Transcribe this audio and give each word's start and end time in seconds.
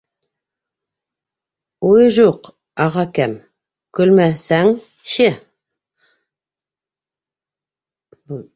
—Уй, 1.89 2.07
жуҡ, 2.15 2.49
ағакәм, 2.87 3.35
көлмәсәңче. 3.99 5.29